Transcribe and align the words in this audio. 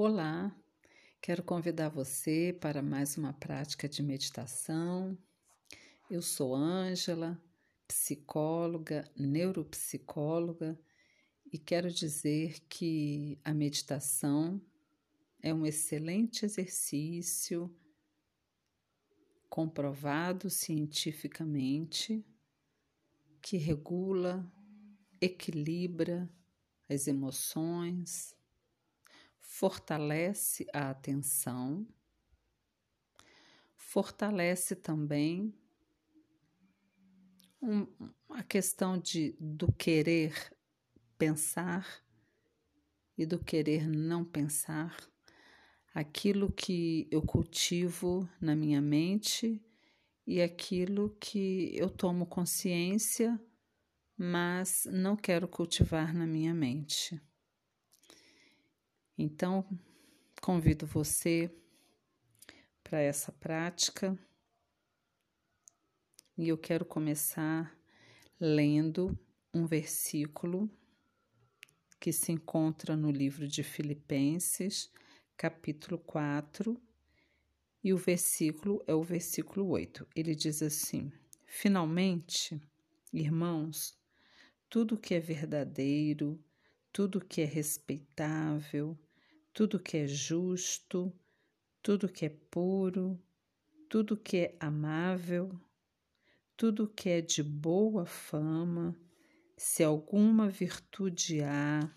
Olá, 0.00 0.56
quero 1.20 1.42
convidar 1.42 1.88
você 1.88 2.56
para 2.60 2.80
mais 2.80 3.18
uma 3.18 3.32
prática 3.32 3.88
de 3.88 4.00
meditação. 4.00 5.18
Eu 6.08 6.22
sou 6.22 6.54
Ângela, 6.54 7.36
psicóloga, 7.84 9.10
neuropsicóloga, 9.16 10.78
e 11.52 11.58
quero 11.58 11.90
dizer 11.90 12.60
que 12.68 13.40
a 13.44 13.52
meditação 13.52 14.62
é 15.42 15.52
um 15.52 15.66
excelente 15.66 16.44
exercício 16.44 17.68
comprovado 19.50 20.48
cientificamente 20.48 22.24
que 23.42 23.56
regula, 23.56 24.48
equilibra 25.20 26.30
as 26.88 27.08
emoções 27.08 28.37
fortalece 29.40 30.66
a 30.72 30.90
atenção, 30.90 31.86
fortalece 33.76 34.76
também 34.76 35.54
um, 37.60 37.86
a 38.30 38.42
questão 38.42 38.98
de, 38.98 39.36
do 39.40 39.72
querer 39.72 40.32
pensar 41.16 41.86
e 43.16 43.26
do 43.26 43.38
querer 43.38 43.88
não 43.88 44.24
pensar, 44.24 44.96
aquilo 45.92 46.52
que 46.52 47.08
eu 47.10 47.20
cultivo 47.20 48.28
na 48.40 48.54
minha 48.54 48.80
mente 48.80 49.60
e 50.24 50.40
aquilo 50.40 51.16
que 51.18 51.72
eu 51.74 51.90
tomo 51.90 52.26
consciência, 52.26 53.40
mas 54.16 54.86
não 54.92 55.16
quero 55.16 55.48
cultivar 55.48 56.14
na 56.14 56.26
minha 56.26 56.54
mente. 56.54 57.20
Então, 59.20 59.68
convido 60.40 60.86
você 60.86 61.50
para 62.84 63.00
essa 63.00 63.32
prática 63.32 64.16
e 66.36 66.48
eu 66.48 66.56
quero 66.56 66.84
começar 66.84 67.76
lendo 68.38 69.18
um 69.52 69.66
versículo 69.66 70.70
que 71.98 72.12
se 72.12 72.30
encontra 72.30 72.96
no 72.96 73.10
livro 73.10 73.48
de 73.48 73.64
Filipenses, 73.64 74.88
capítulo 75.36 75.98
4, 75.98 76.80
e 77.82 77.92
o 77.92 77.96
versículo 77.96 78.84
é 78.86 78.94
o 78.94 79.02
versículo 79.02 79.66
8. 79.66 80.06
Ele 80.14 80.32
diz 80.32 80.62
assim: 80.62 81.10
Finalmente, 81.44 82.60
irmãos, 83.12 83.98
tudo 84.70 84.96
que 84.96 85.12
é 85.12 85.18
verdadeiro, 85.18 86.38
tudo 86.92 87.20
que 87.20 87.40
é 87.40 87.44
respeitável, 87.44 88.96
tudo 89.58 89.80
que 89.80 89.96
é 89.96 90.06
justo, 90.06 91.12
tudo 91.82 92.08
que 92.08 92.24
é 92.24 92.28
puro, 92.28 93.20
tudo 93.88 94.16
que 94.16 94.36
é 94.36 94.56
amável, 94.60 95.50
tudo 96.56 96.86
que 96.86 97.08
é 97.08 97.20
de 97.20 97.42
boa 97.42 98.06
fama, 98.06 98.96
se 99.56 99.82
alguma 99.82 100.48
virtude 100.48 101.42
há 101.42 101.92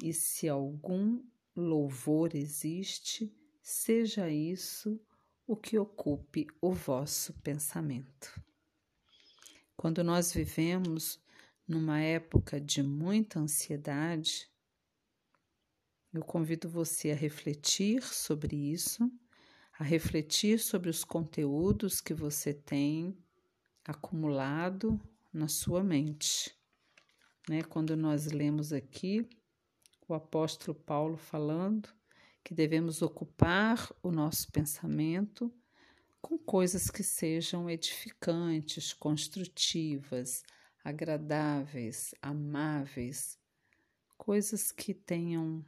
e 0.00 0.12
se 0.12 0.48
algum 0.48 1.24
louvor 1.56 2.36
existe, 2.36 3.34
seja 3.60 4.30
isso 4.30 5.04
o 5.48 5.56
que 5.56 5.76
ocupe 5.76 6.46
o 6.60 6.72
vosso 6.72 7.32
pensamento. 7.40 8.40
Quando 9.76 10.04
nós 10.04 10.32
vivemos 10.32 11.20
numa 11.66 11.98
época 11.98 12.60
de 12.60 12.80
muita 12.80 13.40
ansiedade, 13.40 14.53
eu 16.14 16.22
convido 16.22 16.68
você 16.68 17.10
a 17.10 17.14
refletir 17.16 18.00
sobre 18.04 18.54
isso, 18.54 19.10
a 19.76 19.82
refletir 19.82 20.60
sobre 20.60 20.88
os 20.88 21.02
conteúdos 21.02 22.00
que 22.00 22.14
você 22.14 22.54
tem 22.54 23.18
acumulado 23.84 25.00
na 25.32 25.48
sua 25.48 25.82
mente. 25.82 26.54
Né? 27.48 27.64
Quando 27.64 27.96
nós 27.96 28.26
lemos 28.26 28.72
aqui 28.72 29.28
o 30.06 30.14
apóstolo 30.14 30.78
Paulo 30.78 31.16
falando 31.16 31.88
que 32.44 32.54
devemos 32.54 33.02
ocupar 33.02 33.90
o 34.00 34.12
nosso 34.12 34.52
pensamento 34.52 35.52
com 36.22 36.38
coisas 36.38 36.90
que 36.90 37.02
sejam 37.02 37.68
edificantes, 37.68 38.92
construtivas, 38.92 40.44
agradáveis, 40.84 42.14
amáveis, 42.22 43.36
coisas 44.16 44.70
que 44.70 44.94
tenham 44.94 45.64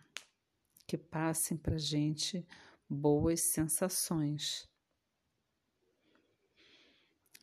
que 0.86 0.96
passem 0.96 1.56
para 1.56 1.78
gente 1.78 2.46
boas 2.88 3.40
sensações. 3.40 4.68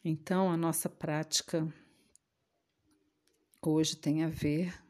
Então, 0.04 0.52
a 0.52 0.58
nossa 0.58 0.90
prática 0.90 1.68
hoje 3.62 3.96
tem 3.96 4.24
a 4.24 4.30
ver 4.30 4.84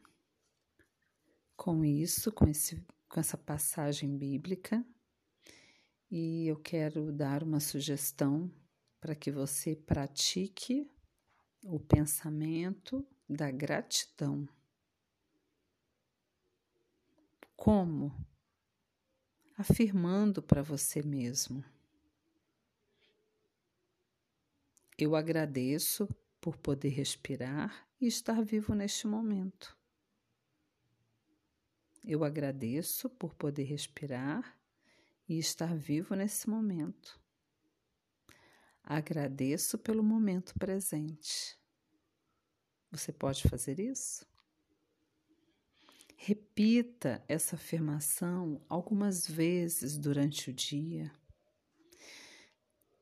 com 1.55 1.85
isso, 1.85 2.31
com, 2.31 2.47
esse, 2.47 2.83
com 3.07 3.19
essa 3.19 3.37
passagem 3.37 4.17
bíblica, 4.17 4.83
e 6.09 6.47
eu 6.47 6.57
quero 6.57 7.11
dar 7.11 7.43
uma 7.43 7.59
sugestão 7.59 8.51
para 8.99 9.15
que 9.15 9.31
você 9.31 9.75
pratique 9.75 10.89
o 11.63 11.79
pensamento 11.79 13.05
da 13.27 13.49
gratidão. 13.49 14.47
Como? 17.55 18.11
Afirmando 19.57 20.41
para 20.41 20.61
você 20.61 21.01
mesmo: 21.01 21.63
Eu 24.97 25.15
agradeço 25.15 26.07
por 26.39 26.57
poder 26.57 26.89
respirar 26.89 27.87
e 27.99 28.07
estar 28.07 28.43
vivo 28.43 28.73
neste 28.73 29.07
momento. 29.07 29.77
Eu 32.03 32.23
agradeço 32.23 33.09
por 33.09 33.33
poder 33.33 33.63
respirar 33.63 34.57
e 35.27 35.39
estar 35.39 35.73
vivo 35.73 36.15
nesse 36.15 36.49
momento. 36.49 37.19
Agradeço 38.83 39.77
pelo 39.77 40.03
momento 40.03 40.53
presente. 40.59 41.57
Você 42.91 43.13
pode 43.13 43.47
fazer 43.47 43.79
isso? 43.79 44.25
Repita 46.25 47.21
essa 47.27 47.57
afirmação 47.57 48.63
algumas 48.69 49.27
vezes 49.27 49.97
durante 49.97 50.49
o 50.49 50.53
dia. 50.53 51.11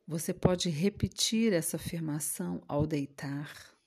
Você 0.08 0.34
pode 0.34 0.72
repetir 0.72 1.54
essa 1.54 1.78
afirmação 1.78 2.64
ao 2.68 2.88
deitar. 2.88 3.78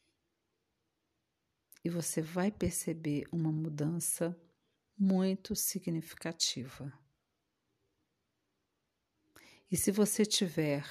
E 1.84 1.90
você 1.90 2.22
vai 2.22 2.52
perceber 2.52 3.26
uma 3.32 3.50
mudança 3.50 4.40
muito 4.96 5.56
significativa. 5.56 6.96
E 9.68 9.76
se 9.76 9.90
você 9.90 10.24
tiver 10.24 10.86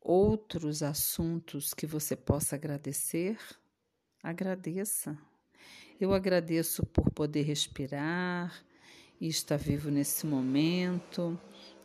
outros 0.00 0.82
assuntos 0.82 1.72
que 1.72 1.86
você 1.86 2.16
possa 2.16 2.56
agradecer, 2.56 3.38
agradeça. 4.24 5.16
Eu 6.00 6.14
agradeço 6.14 6.86
por 6.86 7.10
poder 7.10 7.42
respirar 7.42 8.64
e 9.20 9.28
estar 9.28 9.56
vivo 9.56 9.90
nesse 9.90 10.26
momento. 10.26 11.38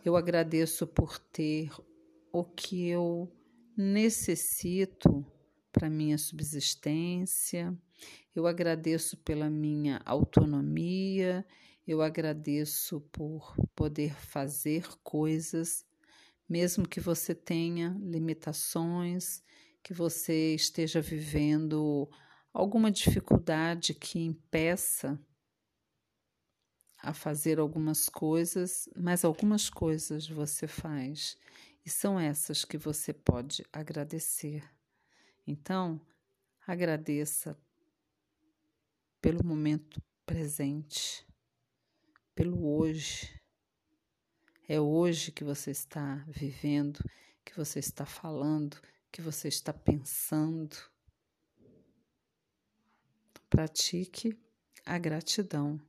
Eu 0.03 0.15
agradeço 0.15 0.87
por 0.87 1.19
ter 1.19 1.69
o 2.31 2.43
que 2.43 2.87
eu 2.87 3.29
necessito 3.75 5.25
para 5.71 5.89
minha 5.89 6.17
subsistência. 6.17 7.77
Eu 8.33 8.47
agradeço 8.47 9.17
pela 9.17 9.49
minha 9.49 10.01
autonomia. 10.05 11.45
Eu 11.87 12.01
agradeço 12.01 13.01
por 13.11 13.53
poder 13.75 14.15
fazer 14.15 14.87
coisas, 15.03 15.85
mesmo 16.49 16.87
que 16.87 16.99
você 16.99 17.35
tenha 17.35 17.95
limitações, 18.01 19.43
que 19.83 19.93
você 19.93 20.55
esteja 20.55 20.99
vivendo 20.99 22.09
alguma 22.55 22.89
dificuldade 22.89 23.93
que 23.93 24.17
impeça 24.17 25.19
a 26.97 27.13
fazer 27.13 27.59
algumas 27.59 28.07
coisas, 28.07 28.87
mas 28.95 29.25
algumas 29.25 29.69
coisas 29.69 30.25
você 30.25 30.65
faz 30.65 31.37
e 31.85 31.89
são 31.89 32.17
essas 32.17 32.63
que 32.63 32.77
você 32.77 33.11
pode 33.11 33.65
agradecer. 33.73 34.63
Então, 35.45 35.99
agradeça 36.65 37.59
pelo 39.21 39.45
momento 39.45 40.01
presente, 40.25 41.27
pelo 42.33 42.65
hoje. 42.65 43.37
É 44.65 44.79
hoje 44.79 45.29
que 45.29 45.43
você 45.43 45.71
está 45.71 46.23
vivendo, 46.25 47.03
que 47.43 47.53
você 47.53 47.79
está 47.79 48.05
falando, 48.05 48.81
que 49.11 49.21
você 49.21 49.49
está 49.49 49.73
pensando. 49.73 50.94
Pratique 53.49 54.37
a 54.85 54.97
gratidão. 54.97 55.79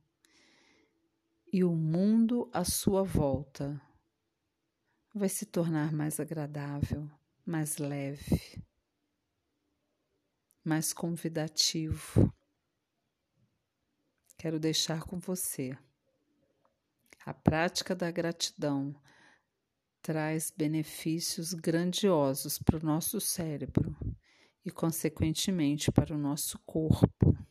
e 1.51 1.63
o 1.63 1.73
mundo 1.73 2.49
à 2.53 2.63
sua 2.63 3.03
volta 3.03 3.81
vai 5.13 5.29
se 5.29 5.45
tornar 5.45 5.91
mais 5.91 6.19
agradável, 6.19 7.09
mais 7.45 7.77
leve, 7.77 8.61
mais 10.63 10.93
convidativo. 10.93 12.33
Quero 14.37 14.59
deixar 14.59 15.03
com 15.03 15.17
você. 15.19 15.77
A 17.25 17.33
prática 17.33 17.95
da 17.95 18.11
gratidão 18.11 18.95
traz 20.01 20.51
benefícios 20.51 21.53
grandiosos 21.53 22.59
para 22.59 22.77
o 22.77 22.85
nosso 22.85 23.19
cérebro 23.19 23.95
e, 24.63 24.69
consequentemente, 24.69 25.91
para 25.91 26.13
o 26.13 26.17
nosso 26.17 26.59
corpo. 26.59 27.46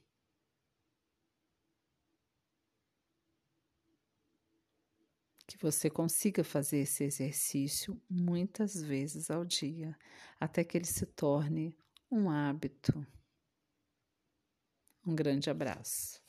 Que 5.57 5.63
você 5.63 5.89
consiga 5.89 6.45
fazer 6.45 6.81
esse 6.81 7.03
exercício 7.05 7.99
muitas 8.11 8.75
vezes 8.83 9.31
ao 9.31 9.43
dia, 9.43 9.97
até 10.39 10.63
que 10.63 10.77
ele 10.77 10.85
se 10.85 11.07
torne 11.07 11.75
um 12.11 12.29
hábito. 12.29 13.07
Um 15.07 15.15
grande 15.15 15.49
abraço. 15.49 16.26